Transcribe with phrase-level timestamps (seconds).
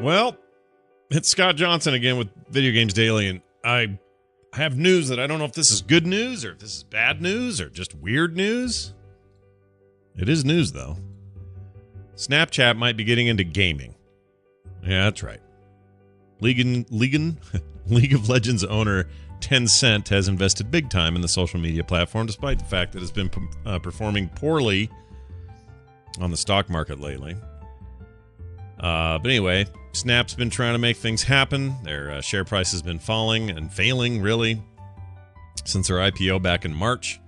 [0.00, 0.34] Well,
[1.10, 3.98] it's Scott Johnson again with Video Games Daily, and I
[4.54, 6.84] have news that I don't know if this is good news or if this is
[6.84, 8.94] bad news or just weird news.
[10.16, 10.96] It is news, though.
[12.16, 13.94] Snapchat might be getting into gaming.
[14.82, 15.42] Yeah, that's right.
[16.40, 17.36] League, League,
[17.86, 19.06] League of Legends owner
[19.40, 23.10] Tencent has invested big time in the social media platform, despite the fact that it's
[23.10, 23.30] been
[23.66, 24.88] uh, performing poorly
[26.22, 27.36] on the stock market lately.
[28.78, 31.74] Uh, but anyway, Snap's been trying to make things happen.
[31.82, 34.62] Their uh, share price has been falling and failing, really,
[35.64, 37.20] since their IPO back in March.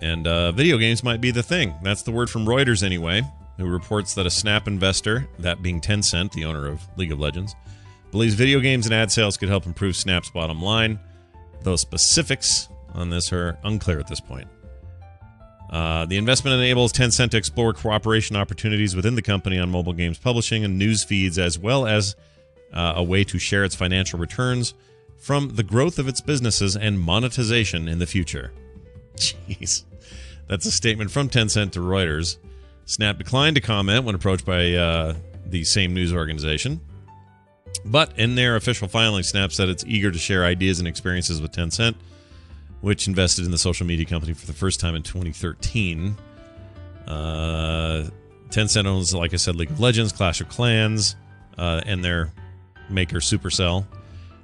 [0.00, 1.74] And uh, video games might be the thing.
[1.82, 3.22] That's the word from Reuters, anyway,
[3.56, 7.54] who reports that a Snap investor, that being Tencent, the owner of League of Legends,
[8.12, 11.00] believes video games and ad sales could help improve Snap's bottom line.
[11.62, 14.46] Though specifics on this are unclear at this point.
[15.70, 20.18] Uh, the investment enables Tencent to explore cooperation opportunities within the company on mobile games
[20.18, 22.16] publishing and news feeds, as well as
[22.72, 24.74] uh, a way to share its financial returns
[25.18, 28.52] from the growth of its businesses and monetization in the future.
[29.16, 29.84] Jeez.
[30.46, 32.38] That's a statement from Tencent to Reuters.
[32.86, 36.80] Snap declined to comment when approached by uh, the same news organization.
[37.84, 41.52] But in their official filing, Snap said it's eager to share ideas and experiences with
[41.52, 41.96] Tencent
[42.80, 46.16] which invested in the social media company for the first time in 2013.
[47.06, 48.08] Uh,
[48.50, 51.16] Tencent owns, like I said, League of Legends, Clash of Clans,
[51.56, 52.32] uh, and their
[52.88, 53.86] maker Supercell.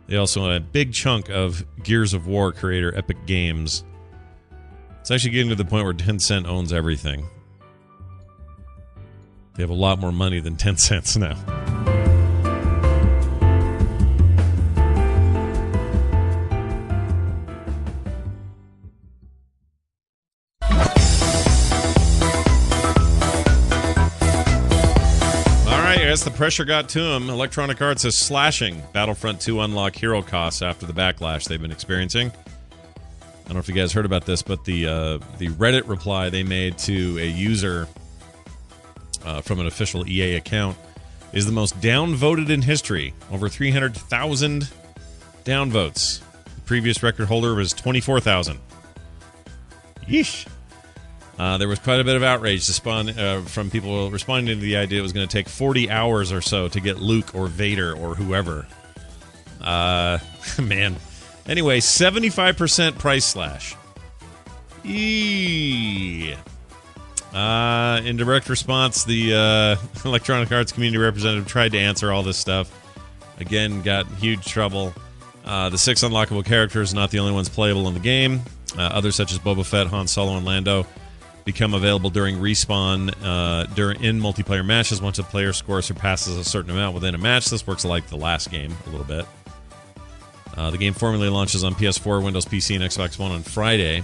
[0.07, 3.85] They also own a big chunk of Gears of War creator Epic Games.
[5.01, 7.27] It's actually getting to the point where Tencent owns everything.
[9.55, 11.64] They have a lot more money than Tencent now.
[25.97, 27.29] Guess the pressure got to him.
[27.29, 32.31] Electronic Arts is slashing Battlefront 2 unlock hero costs after the backlash they've been experiencing.
[32.31, 36.31] I don't know if you guys heard about this, but the uh, the Reddit reply
[36.31, 37.87] they made to a user
[39.25, 40.79] uh, from an official EA account
[41.33, 43.13] is the most downvoted in history.
[43.31, 44.69] Over 300,000
[45.45, 46.21] downvotes.
[46.55, 48.59] The previous record holder was 24,000.
[50.09, 50.47] Yeesh.
[51.39, 54.77] Uh, there was quite a bit of outrage spawn, uh, from people responding to the
[54.77, 57.93] idea it was going to take 40 hours or so to get Luke or Vader
[57.95, 58.67] or whoever.
[59.61, 60.19] Uh,
[60.63, 60.97] man.
[61.47, 63.75] Anyway, 75% price slash.
[64.85, 66.37] Eee.
[67.33, 72.39] Uh, in direct response, the uh, Electronic Arts community representative tried to answer all this
[72.39, 72.71] stuff.
[73.41, 74.95] Again, got huge trouble.
[75.45, 78.41] Uh, the six unlockable characters are not the only ones playable in the game.
[78.79, 80.87] Uh, others, such as Boba Fett, Han Solo, and Lando,
[81.45, 86.45] become available during respawn uh, during in multiplayer matches once a player score surpasses a
[86.45, 87.47] certain amount within a match.
[87.47, 89.27] This works like the last game a little bit.
[90.57, 94.03] Uh, the game formally launches on PS4, Windows PC, and Xbox One on Friday.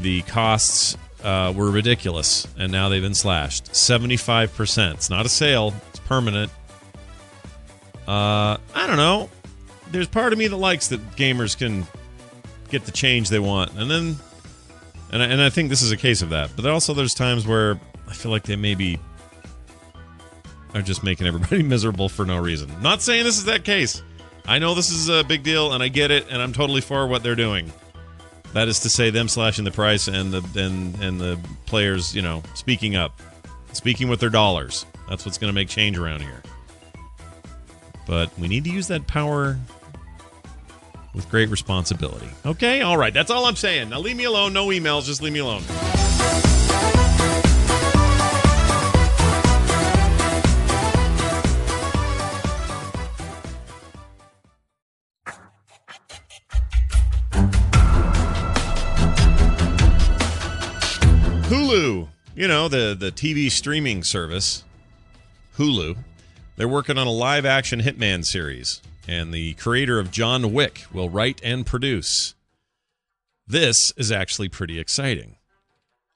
[0.00, 3.66] The costs uh, were ridiculous, and now they've been slashed.
[3.66, 4.94] 75%.
[4.94, 6.50] It's not a sale, it's permanent.
[8.08, 9.28] Uh, I don't know.
[9.90, 11.86] There's part of me that likes that gamers can
[12.70, 13.74] get the change they want.
[13.76, 14.16] And then
[15.12, 16.50] and I, and I think this is a case of that.
[16.56, 17.78] But also, there's times where
[18.08, 18.98] I feel like they maybe
[20.74, 22.70] are just making everybody miserable for no reason.
[22.80, 24.02] Not saying this is that case.
[24.46, 27.06] I know this is a big deal, and I get it, and I'm totally for
[27.06, 27.72] what they're doing.
[28.54, 32.22] That is to say, them slashing the price and the and and the players, you
[32.22, 33.20] know, speaking up,
[33.72, 34.84] speaking with their dollars.
[35.08, 36.42] That's what's going to make change around here.
[38.06, 39.58] But we need to use that power
[41.14, 42.30] with great responsibility.
[42.46, 42.80] Okay?
[42.80, 43.12] All right.
[43.12, 43.90] That's all I'm saying.
[43.90, 44.52] Now leave me alone.
[44.52, 45.04] No emails.
[45.04, 45.62] Just leave me alone.
[61.52, 64.64] Hulu, you know, the, the TV streaming service,
[65.58, 65.98] Hulu,
[66.56, 71.08] they're working on a live action Hitman series and the creator of John Wick will
[71.08, 72.34] write and produce.
[73.46, 75.36] This is actually pretty exciting.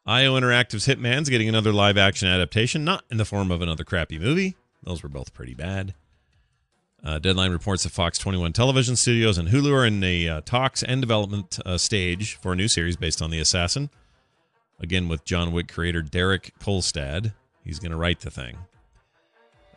[0.07, 4.19] IO Interactive's Hitman's getting another live action adaptation, not in the form of another crappy
[4.19, 4.57] movie.
[4.83, 5.95] Those were both pretty bad.
[7.05, 10.83] Uh, Deadline reports that Fox 21 Television Studios and Hulu are in the uh, talks
[10.83, 13.91] and development uh, stage for a new series based on The Assassin.
[14.81, 17.33] Again, with John Wick creator Derek Kolstad.
[17.65, 18.59] He's going to write the thing.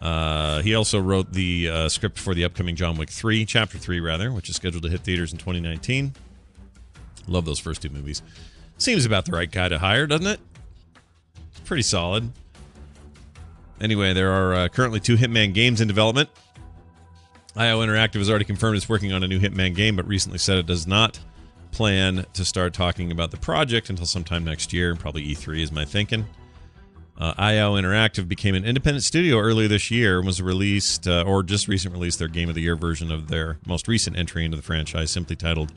[0.02, 4.00] Uh, he also wrote the uh, script for the upcoming John Wick 3, Chapter 3,
[4.00, 6.14] rather, which is scheduled to hit theaters in 2019.
[7.28, 8.22] Love those first two movies.
[8.78, 10.40] Seems about the right guy to hire, doesn't it?
[11.66, 12.32] Pretty solid.
[13.82, 16.30] anyway, there are uh, currently two Hitman games in development.
[17.56, 20.58] IO Interactive has already confirmed it's working on a new Hitman game, but recently said
[20.58, 21.20] it does not
[21.72, 24.96] plan to start talking about the project until sometime next year.
[24.96, 26.26] Probably E3 is my thinking.
[27.20, 31.44] Uh, IO Interactive became an independent studio earlier this year and was released, uh, or
[31.44, 34.56] just recently released, their Game of the Year version of their most recent entry into
[34.56, 35.74] the franchise, simply titled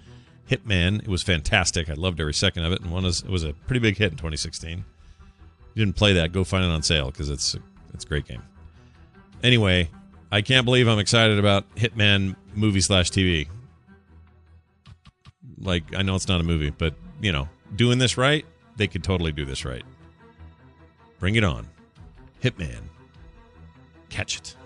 [0.48, 1.02] Hitman.
[1.02, 1.90] It was fantastic.
[1.90, 4.12] I loved every second of it, and one was, it was a pretty big hit
[4.12, 4.78] in 2016.
[4.78, 4.84] If
[5.74, 7.56] you didn't play that, go find it on sale because it's
[7.92, 8.42] it's a great game.
[9.42, 9.90] Anyway,
[10.30, 13.48] I can't believe I'm excited about Hitman movie slash TV.
[15.58, 18.44] Like I know it's not a movie, but you know, doing this right,
[18.76, 19.82] they could totally do this right.
[21.22, 21.68] Bring it on.
[22.42, 22.82] Hitman.
[24.08, 24.56] Catch it.